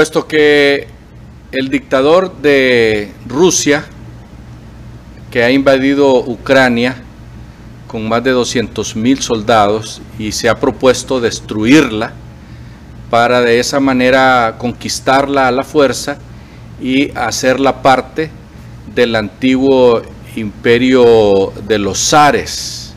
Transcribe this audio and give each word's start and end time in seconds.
puesto 0.00 0.26
que 0.26 0.86
el 1.52 1.68
dictador 1.68 2.34
de 2.40 3.12
Rusia, 3.26 3.84
que 5.30 5.44
ha 5.44 5.50
invadido 5.50 6.20
Ucrania 6.20 7.02
con 7.86 8.08
más 8.08 8.24
de 8.24 8.30
200 8.30 8.96
mil 8.96 9.20
soldados 9.20 10.00
y 10.18 10.32
se 10.32 10.48
ha 10.48 10.58
propuesto 10.58 11.20
destruirla 11.20 12.14
para 13.10 13.42
de 13.42 13.60
esa 13.60 13.78
manera 13.78 14.54
conquistarla 14.56 15.48
a 15.48 15.50
la 15.50 15.64
fuerza 15.64 16.16
y 16.80 17.10
hacerla 17.14 17.82
parte 17.82 18.30
del 18.94 19.14
antiguo 19.16 20.00
imperio 20.34 21.52
de 21.68 21.78
los 21.78 21.98
zares, 21.98 22.94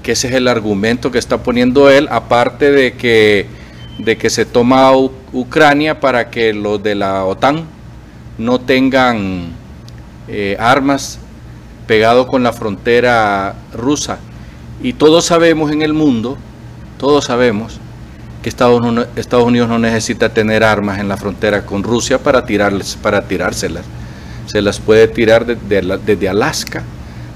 que 0.00 0.12
ese 0.12 0.28
es 0.28 0.34
el 0.34 0.46
argumento 0.46 1.10
que 1.10 1.18
está 1.18 1.42
poniendo 1.42 1.90
él, 1.90 2.06
aparte 2.08 2.70
de 2.70 2.92
que, 2.92 3.61
de 3.98 4.16
que 4.16 4.30
se 4.30 4.44
toma 4.44 4.92
Ucrania 5.32 6.00
para 6.00 6.30
que 6.30 6.52
los 6.52 6.82
de 6.82 6.94
la 6.94 7.24
OTAN 7.24 7.64
no 8.38 8.60
tengan 8.60 9.52
eh, 10.28 10.56
armas 10.58 11.18
pegado 11.86 12.26
con 12.26 12.42
la 12.42 12.52
frontera 12.52 13.54
rusa. 13.74 14.18
Y 14.82 14.94
todos 14.94 15.26
sabemos 15.26 15.70
en 15.70 15.82
el 15.82 15.92
mundo, 15.92 16.36
todos 16.98 17.26
sabemos 17.26 17.78
que 18.42 18.48
Estados, 18.48 18.80
Unidos 19.44 19.68
no 19.68 19.78
necesita 19.78 20.28
tener 20.28 20.64
armas 20.64 20.98
en 20.98 21.08
la 21.08 21.16
frontera 21.16 21.64
con 21.64 21.82
Rusia 21.82 22.18
para, 22.18 22.44
tirarles, 22.44 22.98
para 23.00 23.22
tirárselas. 23.22 23.84
Se 24.46 24.60
las 24.60 24.80
puede 24.80 25.06
tirar 25.06 25.46
desde, 25.46 26.28
Alaska, 26.28 26.82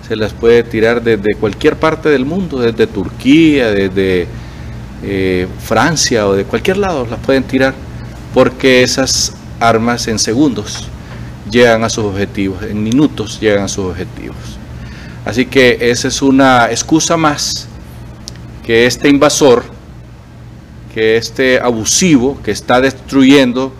se 0.06 0.16
las 0.16 0.32
puede 0.32 0.64
tirar 0.64 1.02
desde 1.02 1.36
cualquier 1.36 1.76
parte 1.76 2.08
del 2.08 2.24
mundo, 2.24 2.58
desde 2.58 2.88
Turquía, 2.88 3.70
desde 3.70 4.26
eh, 5.06 5.46
Francia 5.60 6.26
o 6.26 6.34
de 6.34 6.44
cualquier 6.44 6.78
lado 6.78 7.06
las 7.06 7.20
pueden 7.20 7.44
tirar, 7.44 7.74
porque 8.34 8.82
esas 8.82 9.32
armas 9.60 10.08
en 10.08 10.18
segundos 10.18 10.88
llegan 11.50 11.84
a 11.84 11.88
sus 11.88 12.04
objetivos, 12.04 12.62
en 12.64 12.82
minutos 12.82 13.38
llegan 13.40 13.64
a 13.64 13.68
sus 13.68 13.86
objetivos. 13.86 14.36
Así 15.24 15.46
que 15.46 15.78
esa 15.80 16.08
es 16.08 16.22
una 16.22 16.70
excusa 16.70 17.16
más 17.16 17.68
que 18.64 18.86
este 18.86 19.08
invasor, 19.08 19.64
que 20.92 21.16
este 21.16 21.60
abusivo 21.60 22.40
que 22.42 22.50
está 22.50 22.80
destruyendo 22.80 23.72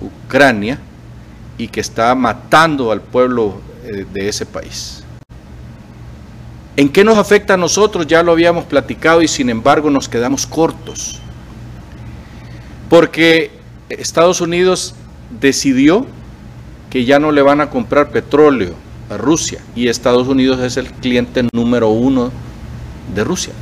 Ucrania 0.00 0.78
y 1.58 1.68
que 1.68 1.80
está 1.80 2.14
matando 2.14 2.92
al 2.92 3.00
pueblo 3.00 3.60
eh, 3.84 4.06
de 4.12 4.28
ese 4.28 4.46
país. 4.46 5.02
¿En 6.76 6.90
qué 6.90 7.04
nos 7.04 7.16
afecta 7.16 7.54
a 7.54 7.56
nosotros? 7.56 8.06
Ya 8.06 8.22
lo 8.22 8.32
habíamos 8.32 8.64
platicado 8.64 9.22
y 9.22 9.28
sin 9.28 9.48
embargo 9.48 9.90
nos 9.90 10.08
quedamos 10.08 10.46
cortos. 10.46 11.20
Porque 12.90 13.50
Estados 13.88 14.42
Unidos 14.42 14.94
decidió 15.40 16.06
que 16.90 17.04
ya 17.04 17.18
no 17.18 17.32
le 17.32 17.40
van 17.42 17.62
a 17.62 17.70
comprar 17.70 18.10
petróleo 18.10 18.74
a 19.08 19.16
Rusia 19.16 19.60
y 19.74 19.88
Estados 19.88 20.28
Unidos 20.28 20.60
es 20.60 20.76
el 20.76 20.90
cliente 20.90 21.46
número 21.52 21.88
uno 21.88 22.30
de 23.14 23.24
Rusia. 23.24 23.52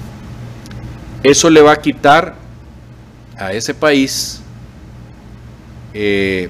Eso 1.23 1.51
le 1.51 1.63
va 1.63 1.73
a 1.73 1.77
quitar 1.77 2.35
a 3.37 3.53
ese 3.53 3.75
país 3.75 4.41
eh, 5.93 6.49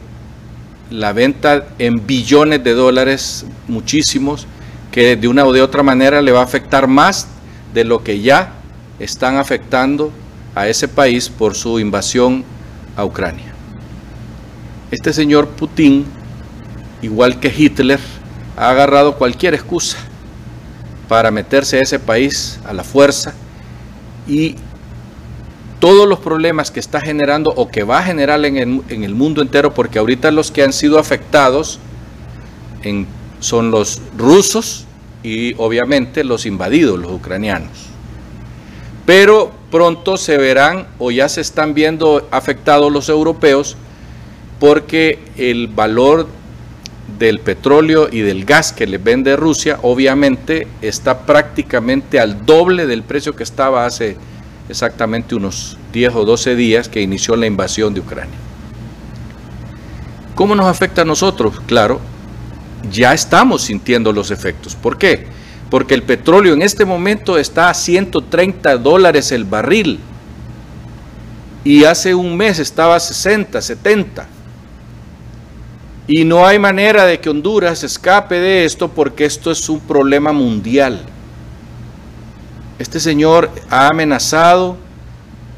la 0.91 1.12
venta 1.12 1.69
en 1.79 2.07
billones 2.07 2.65
de 2.65 2.73
dólares, 2.73 3.45
muchísimos, 3.69 4.47
que 4.95 5.17
de 5.17 5.27
una 5.27 5.45
o 5.45 5.53
de 5.53 5.61
otra 5.61 5.83
manera 5.83 6.23
le 6.23 6.31
va 6.31 6.41
a 6.41 6.45
afectar 6.45 6.87
más 6.87 7.27
de 7.75 7.83
lo 7.83 8.05
que 8.05 8.20
ya 8.20 8.53
están 9.01 9.36
afectando 9.36 10.13
a 10.55 10.68
ese 10.68 10.86
país 10.86 11.29
por 11.29 11.57
su 11.57 11.80
invasión 11.80 12.45
a 12.96 13.05
Ucrania. 13.05 13.52
Este 14.92 15.13
señor 15.13 15.48
Putin 15.48 16.07
igual 17.05 17.39
que 17.39 17.52
Hitler, 17.57 18.01
ha 18.57 18.70
agarrado 18.70 19.17
cualquier 19.17 19.55
excusa 19.55 19.98
para 21.08 21.30
meterse 21.30 21.79
a 21.79 21.83
ese 21.83 21.98
país 21.98 22.58
a 22.64 22.73
la 22.73 22.83
fuerza 22.83 23.35
y 24.27 24.57
todos 25.80 26.08
los 26.08 26.18
problemas 26.18 26.70
que 26.70 26.80
está 26.80 27.01
generando 27.01 27.52
o 27.55 27.68
que 27.68 27.83
va 27.83 27.98
a 27.98 28.02
generar 28.02 28.42
en 28.45 28.57
el, 28.89 29.14
mundo 29.14 29.42
entero, 29.42 29.74
porque 29.74 29.98
ahorita 29.98 30.30
los 30.30 30.51
que 30.51 30.63
han 30.63 30.73
sido 30.73 30.98
afectados 30.98 31.79
son 33.41 33.70
los 33.70 34.01
rusos 34.17 34.86
y 35.24 35.55
obviamente 35.57 36.23
los 36.23 36.46
invadidos, 36.46 37.01
los 37.01 37.11
ucranianos. 37.11 37.89
Pero 39.07 39.52
pronto 39.70 40.17
se 40.17 40.36
verán 40.36 40.86
o 40.98 41.11
ya 41.11 41.29
se 41.29 41.40
están 41.40 41.74
viendo 41.74 42.29
afectados 42.30 42.92
los 42.92 43.08
europeos 43.08 43.77
porque 44.61 45.18
el 45.36 45.67
valor 45.67 46.29
del 47.18 47.40
petróleo 47.40 48.08
y 48.11 48.20
del 48.20 48.45
gas 48.45 48.73
que 48.73 48.86
le 48.86 48.98
vende 48.98 49.36
Rusia, 49.36 49.79
obviamente 49.83 50.68
está 50.83 51.27
prácticamente 51.27 52.20
al 52.20 52.46
doble 52.46 52.86
del 52.86 53.02
precio 53.02 53.35
que 53.35 53.42
estaba 53.42 53.86
hace 53.86 54.17
exactamente 54.68 55.35
unos 55.35 55.77
10 55.92 56.14
o 56.14 56.24
12 56.24 56.55
días 56.56 56.89
que 56.89 57.02
inició 57.02 57.36
la 57.36 57.46
invasión 57.46 57.95
de 57.95 58.01
Ucrania. 58.01 58.36
¿Cómo 60.35 60.55
nos 60.55 60.67
afecta 60.67 61.02
a 61.02 61.05
nosotros? 61.05 61.61
Claro, 61.67 62.01
ya 62.90 63.12
estamos 63.14 63.62
sintiendo 63.62 64.12
los 64.12 64.30
efectos. 64.30 64.74
¿Por 64.74 64.98
qué? 64.98 65.27
Porque 65.70 65.95
el 65.95 66.02
petróleo 66.02 66.55
en 66.55 66.62
este 66.62 66.84
momento 66.84 67.39
está 67.39 67.68
a 67.68 67.74
130 67.74 68.77
dólares 68.78 69.33
el 69.33 69.45
barril 69.45 70.00
y 71.64 71.84
hace 71.84 72.14
un 72.14 72.36
mes 72.36 72.58
estaba 72.58 72.96
a 72.96 73.00
60, 73.00 73.61
70. 73.61 74.27
Y 76.06 76.24
no 76.24 76.46
hay 76.46 76.58
manera 76.58 77.06
de 77.06 77.18
que 77.18 77.30
Honduras 77.30 77.83
escape 77.83 78.39
de 78.39 78.67
esto 78.67 78.89
porque 78.89 79.24
esto 79.24 79.50
es 79.50 79.68
un 79.70 79.80
problema 79.80 80.33
mundial. 80.33 81.00
Este 82.78 83.00
señor 83.00 83.50
ha 83.70 83.89
amenazado 83.89 84.77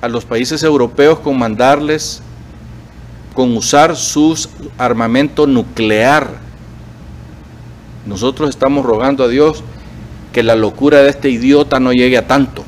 a 0.00 0.08
los 0.08 0.24
países 0.24 0.62
europeos 0.62 1.18
con 1.18 1.36
mandarles, 1.36 2.22
con 3.34 3.56
usar 3.56 3.96
su 3.96 4.38
armamento 4.78 5.46
nuclear. 5.48 6.45
Nosotros 8.06 8.50
estamos 8.50 8.84
rogando 8.84 9.24
a 9.24 9.28
Dios 9.28 9.62
que 10.32 10.42
la 10.42 10.56
locura 10.56 11.02
de 11.02 11.10
este 11.10 11.30
idiota 11.30 11.80
no 11.80 11.92
llegue 11.92 12.18
a 12.18 12.26
tanto. 12.26 12.64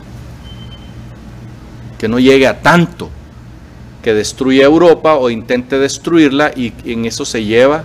Que 1.98 2.08
no 2.08 2.18
llegue 2.18 2.46
a 2.46 2.60
tanto 2.60 3.10
que 4.02 4.14
destruya 4.14 4.64
Europa 4.64 5.16
o 5.16 5.30
intente 5.30 5.78
destruirla 5.78 6.52
y 6.54 6.72
en 6.84 7.04
eso 7.04 7.24
se 7.24 7.44
lleva 7.44 7.84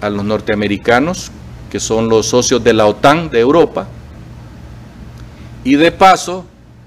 a 0.00 0.10
los 0.10 0.24
norteamericanos, 0.24 1.30
que 1.70 1.80
son 1.80 2.08
los 2.08 2.26
socios 2.26 2.62
de 2.62 2.74
la 2.74 2.86
OTAN 2.86 3.30
de 3.30 3.40
Europa, 3.40 3.88
y 5.64 5.74
de 5.74 5.90
paso, 5.90 6.44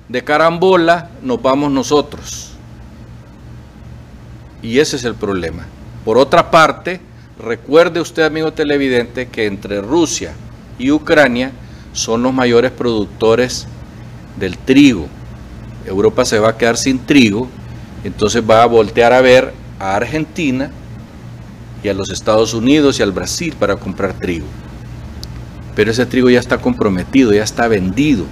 de 0.07 0.23
carambola, 0.23 1.09
nos 1.21 1.41
vamos 1.41 1.71
nosotros. 1.71 2.51
Y 4.61 4.79
ese 4.79 4.95
es 4.95 5.03
el 5.03 5.15
problema. 5.15 5.65
Por 6.05 6.17
otra 6.17 6.49
parte, 6.49 7.01
recuerde 7.39 8.01
usted, 8.01 8.23
amigo 8.23 8.53
televidente, 8.53 9.27
que 9.27 9.45
entre 9.45 9.81
Rusia 9.81 10.33
y 10.77 10.91
Ucrania 10.91 11.51
son 11.93 12.23
los 12.23 12.33
mayores 12.33 12.71
productores 12.71 13.67
del 14.37 14.57
trigo. 14.57 15.07
Europa 15.85 16.25
se 16.25 16.39
va 16.39 16.49
a 16.49 16.57
quedar 16.57 16.77
sin 16.77 16.99
trigo 16.99 17.49
entonces 18.03 18.43
va 18.47 18.63
a 18.63 18.65
voltear 18.65 19.13
a 19.13 19.21
ver 19.21 19.53
a 19.79 19.95
Argentina 19.95 20.71
y 21.83 21.89
a 21.89 21.93
los 21.93 22.09
Estados 22.09 22.53
Unidos 22.53 22.99
y 22.99 23.03
al 23.03 23.11
Brasil 23.11 23.55
para 23.57 23.75
comprar 23.75 24.13
trigo. 24.13 24.45
Pero 25.75 25.91
ese 25.91 26.05
trigo 26.05 26.29
ya 26.29 26.39
está 26.39 26.57
comprometido, 26.57 27.33
ya 27.33 27.43
está 27.43 27.67
vendido. 27.67 28.25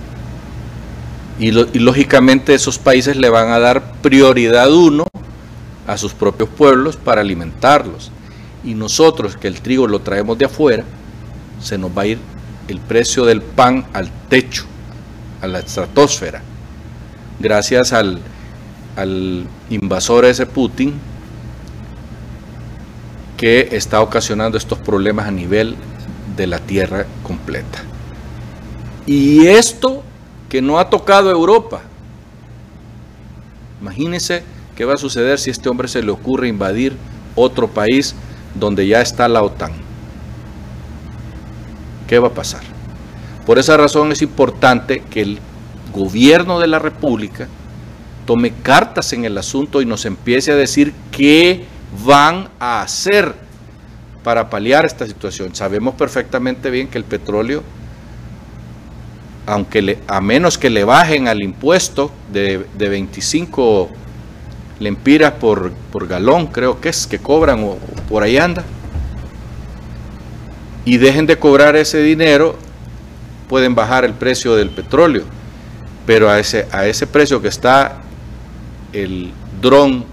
Y, 1.40 1.52
lógicamente 1.52 2.54
esos 2.56 2.80
países 2.80 3.16
le 3.16 3.30
van 3.30 3.52
a 3.52 3.60
dar 3.60 3.94
prioridad 4.02 4.74
uno 4.74 5.06
a 5.86 5.98
sus 5.98 6.14
propios 6.14 6.50
pueblos 6.50 6.98
para 6.98 7.22
alimentarlos. 7.22 8.12
Y 8.68 8.74
nosotros 8.74 9.38
que 9.38 9.48
el 9.48 9.62
trigo 9.62 9.88
lo 9.88 10.02
traemos 10.02 10.38
de 10.38 10.44
afuera, 10.44 10.84
se 11.62 11.78
nos 11.78 11.98
va 11.98 12.02
a 12.02 12.08
ir 12.08 12.20
el 12.68 12.82
precio 12.82 13.24
del 13.24 13.42
pan 13.42 13.88
al 13.94 14.12
techo, 14.28 14.66
a 15.42 15.48
la 15.48 15.60
estratosfera, 15.60 16.42
gracias 17.40 17.94
al, 17.94 18.20
al 18.98 19.48
invasor 19.70 20.26
ese 20.26 20.46
Putin 20.46 20.96
que 23.38 23.70
está 23.72 24.02
ocasionando 24.02 24.58
estos 24.58 24.80
problemas 24.80 25.28
a 25.28 25.32
nivel 25.32 25.78
de 26.36 26.48
la 26.48 26.60
tierra 26.60 27.06
completa. 27.24 27.80
Y 29.06 29.48
esto 29.48 30.04
que 30.50 30.62
no 30.62 30.78
ha 30.78 30.90
tocado 30.90 31.32
Europa. 31.32 31.80
Imagínense 33.82 34.44
qué 34.76 34.84
va 34.84 34.96
a 34.96 34.98
suceder 34.98 35.40
si 35.40 35.52
a 35.52 35.54
este 35.54 35.70
hombre 35.70 35.88
se 35.88 36.04
le 36.04 36.12
ocurre 36.12 36.50
invadir 36.50 36.98
otro 37.34 37.70
país 37.70 38.14
donde 38.60 38.88
ya 38.88 39.02
está 39.02 39.28
la 39.28 39.44
OTAN. 39.44 39.72
¿Qué 42.08 42.20
va 42.20 42.30
a 42.30 42.34
pasar? 42.34 42.62
Por 43.46 43.60
esa 43.60 43.78
razón 43.78 44.12
es 44.12 44.22
importante 44.22 45.02
que 45.10 45.22
el 45.22 45.40
gobierno 45.94 46.60
de 46.60 46.68
la 46.68 46.80
República 46.80 47.48
tome 48.26 48.52
cartas 48.62 49.14
en 49.14 49.26
el 49.26 49.38
asunto 49.38 49.82
y 49.82 49.86
nos 49.86 50.06
empiece 50.06 50.52
a 50.52 50.56
decir 50.56 50.94
qué 51.12 51.66
van 52.06 52.50
a 52.60 52.82
hacer 52.82 53.34
para 54.24 54.50
paliar 54.50 54.86
esta 54.86 55.08
situación. 55.08 55.56
Sabemos 55.56 55.96
perfectamente 55.96 56.70
bien 56.70 56.90
que 56.90 56.98
el 56.98 57.06
petróleo, 57.06 57.64
aunque 59.46 60.00
a 60.08 60.20
menos 60.20 60.58
que 60.58 60.70
le 60.70 60.84
bajen 60.84 61.30
al 61.30 61.42
impuesto 61.42 62.12
de, 62.34 62.66
de 62.78 62.90
25 62.90 63.90
lempiras 64.80 65.34
por, 65.34 65.72
por, 65.92 66.08
galón, 66.08 66.48
creo 66.48 66.80
que 66.80 66.90
es, 66.90 67.08
que 67.08 67.20
cobran 67.20 67.64
o, 67.64 67.78
por 68.10 68.24
ahí 68.24 68.38
anda, 68.38 68.64
y 70.86 70.98
dejen 70.98 71.26
de 71.26 71.38
cobrar 71.38 71.76
ese 71.76 72.02
dinero, 72.02 72.56
pueden 73.50 73.76
bajar 73.76 74.06
el 74.06 74.14
precio 74.14 74.56
del 74.56 74.70
petróleo. 74.70 75.24
Pero 76.06 76.30
a 76.30 76.40
ese, 76.40 76.68
a 76.72 76.86
ese 76.88 77.06
precio 77.06 77.42
que 77.42 77.50
está 77.50 78.02
el 78.94 79.32
dron 79.62 80.06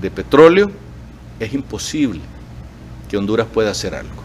de 0.00 0.10
petróleo, 0.10 0.72
es 1.38 1.54
imposible 1.54 2.20
que 3.08 3.16
Honduras 3.16 3.46
pueda 3.52 3.70
hacer 3.70 3.94
algo. 3.94 4.22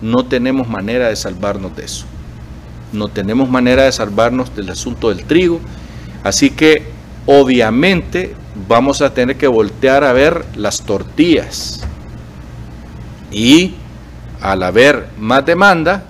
No 0.00 0.24
tenemos 0.24 0.68
manera 0.68 1.08
de 1.08 1.16
salvarnos 1.16 1.76
de 1.76 1.84
eso. 1.84 2.06
No 2.92 3.08
tenemos 3.08 3.50
manera 3.50 3.84
de 3.84 3.92
salvarnos 3.92 4.54
del 4.54 4.70
asunto 4.70 5.10
del 5.10 5.24
trigo. 5.24 5.60
Así 6.22 6.50
que 6.50 6.93
obviamente 7.26 8.34
vamos 8.68 9.02
a 9.02 9.12
tener 9.12 9.36
que 9.36 9.46
voltear 9.46 10.04
a 10.04 10.12
ver 10.12 10.44
las 10.56 10.82
tortillas. 10.82 11.80
Y 13.30 13.74
al 14.40 14.62
haber 14.62 15.08
más 15.18 15.44
demanda, 15.44 16.04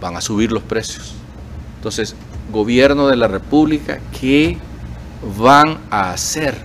van 0.00 0.16
a 0.16 0.20
subir 0.20 0.52
los 0.52 0.62
precios. 0.62 1.14
Entonces, 1.76 2.14
gobierno 2.50 3.08
de 3.08 3.16
la 3.16 3.28
República, 3.28 4.00
¿qué 4.20 4.58
van 5.38 5.78
a 5.90 6.10
hacer? 6.10 6.56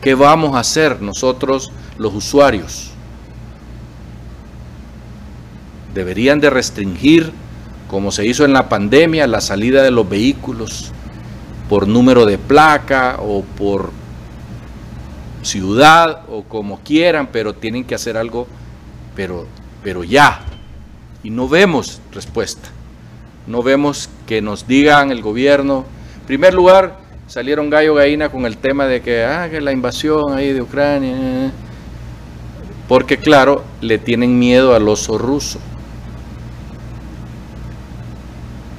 ¿Qué 0.00 0.14
vamos 0.14 0.54
a 0.54 0.60
hacer 0.60 1.02
nosotros 1.02 1.72
los 1.96 2.14
usuarios? 2.14 2.92
Deberían 5.94 6.40
de 6.40 6.50
restringir, 6.50 7.32
como 7.88 8.12
se 8.12 8.26
hizo 8.26 8.44
en 8.44 8.52
la 8.52 8.68
pandemia, 8.68 9.26
la 9.26 9.40
salida 9.40 9.82
de 9.82 9.90
los 9.90 10.08
vehículos 10.08 10.92
por 11.68 11.88
número 11.88 12.26
de 12.26 12.38
placa 12.38 13.16
o 13.20 13.42
por 13.42 13.90
ciudad 15.42 16.22
o 16.28 16.42
como 16.42 16.80
quieran, 16.80 17.28
pero 17.32 17.54
tienen 17.54 17.84
que 17.84 17.94
hacer 17.94 18.16
algo, 18.16 18.46
pero, 19.16 19.46
pero 19.82 20.04
ya, 20.04 20.40
y 21.22 21.30
no 21.30 21.48
vemos 21.48 22.00
respuesta. 22.12 22.68
No 23.46 23.62
vemos 23.62 24.10
que 24.26 24.42
nos 24.42 24.66
digan 24.66 25.10
el 25.10 25.22
gobierno. 25.22 25.86
En 26.20 26.26
primer 26.26 26.52
lugar, 26.52 26.98
salieron 27.26 27.70
gallo 27.70 27.94
gallina 27.94 28.28
con 28.28 28.44
el 28.44 28.58
tema 28.58 28.86
de 28.86 29.00
que, 29.00 29.24
ah, 29.24 29.48
que 29.50 29.60
la 29.60 29.72
invasión 29.72 30.34
ahí 30.34 30.52
de 30.52 30.60
Ucrania. 30.60 31.50
Porque 32.86 33.16
claro, 33.16 33.64
le 33.80 33.98
tienen 33.98 34.38
miedo 34.38 34.74
al 34.74 34.88
oso 34.88 35.16
ruso. 35.16 35.58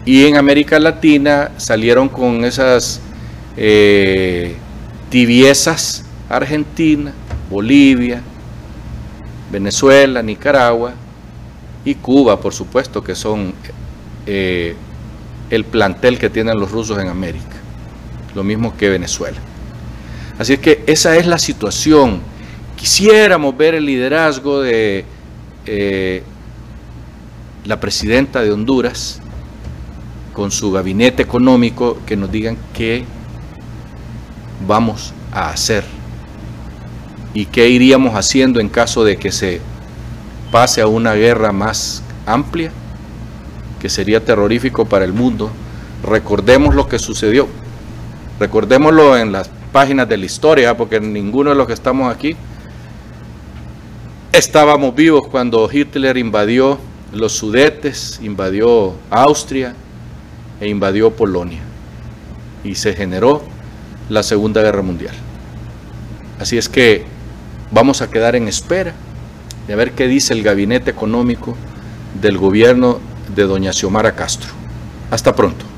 Y 0.09 0.25
en 0.25 0.37
América 0.37 0.79
Latina 0.79 1.51
salieron 1.57 2.09
con 2.09 2.43
esas 2.43 2.99
eh, 3.55 4.55
tibiezas 5.11 6.03
Argentina, 6.27 7.13
Bolivia, 7.47 8.19
Venezuela, 9.51 10.23
Nicaragua, 10.23 10.93
y 11.85 11.93
Cuba, 11.93 12.41
por 12.41 12.55
supuesto, 12.55 13.03
que 13.03 13.13
son 13.13 13.53
eh, 14.25 14.75
el 15.51 15.63
plantel 15.65 16.17
que 16.17 16.31
tienen 16.31 16.59
los 16.59 16.71
rusos 16.71 16.97
en 16.97 17.07
América, 17.07 17.57
lo 18.33 18.43
mismo 18.43 18.75
que 18.75 18.89
Venezuela. 18.89 19.37
Así 20.39 20.53
es 20.53 20.59
que 20.59 20.83
esa 20.87 21.17
es 21.17 21.27
la 21.27 21.37
situación. 21.37 22.19
Quisiéramos 22.75 23.55
ver 23.55 23.75
el 23.75 23.85
liderazgo 23.85 24.59
de 24.61 25.05
eh, 25.67 26.23
la 27.63 27.79
presidenta 27.79 28.41
de 28.41 28.51
Honduras 28.51 29.21
con 30.39 30.51
su 30.51 30.71
gabinete 30.71 31.21
económico 31.21 31.97
que 32.05 32.15
nos 32.15 32.31
digan 32.31 32.55
qué 32.73 33.03
vamos 34.65 35.13
a 35.33 35.49
hacer 35.49 35.83
y 37.33 37.45
qué 37.47 37.67
iríamos 37.67 38.15
haciendo 38.15 38.61
en 38.61 38.69
caso 38.69 39.03
de 39.03 39.17
que 39.17 39.33
se 39.33 39.59
pase 40.49 40.79
a 40.79 40.87
una 40.87 41.13
guerra 41.13 41.51
más 41.51 42.03
amplia, 42.25 42.71
que 43.81 43.89
sería 43.89 44.23
terrorífico 44.23 44.85
para 44.85 45.03
el 45.03 45.11
mundo. 45.11 45.51
Recordemos 46.05 46.73
lo 46.73 46.87
que 46.87 46.99
sucedió. 46.99 47.49
Recordémoslo 48.39 49.17
en 49.17 49.33
las 49.33 49.49
páginas 49.73 50.07
de 50.07 50.15
la 50.15 50.25
historia, 50.25 50.77
porque 50.77 51.01
ninguno 51.01 51.49
de 51.49 51.57
los 51.57 51.67
que 51.67 51.73
estamos 51.73 52.15
aquí 52.15 52.37
estábamos 54.31 54.95
vivos 54.95 55.27
cuando 55.27 55.69
Hitler 55.69 56.15
invadió 56.15 56.79
los 57.11 57.33
Sudetes, 57.33 58.21
invadió 58.23 58.93
Austria 59.09 59.75
e 60.59 60.67
invadió 60.67 61.11
Polonia. 61.11 61.61
Y 62.63 62.75
se 62.75 62.93
generó 62.93 63.43
la 64.09 64.23
Segunda 64.23 64.61
Guerra 64.61 64.81
Mundial. 64.81 65.15
Así 66.39 66.57
es 66.57 66.69
que 66.69 67.05
vamos 67.71 68.01
a 68.01 68.09
quedar 68.09 68.35
en 68.35 68.47
espera 68.47 68.93
de 69.67 69.75
ver 69.75 69.91
qué 69.91 70.07
dice 70.07 70.33
el 70.33 70.43
gabinete 70.43 70.89
económico 70.89 71.55
del 72.21 72.37
gobierno 72.37 72.99
de 73.35 73.43
doña 73.43 73.73
Xiomara 73.73 74.15
Castro. 74.15 74.49
Hasta 75.11 75.35
pronto. 75.35 75.68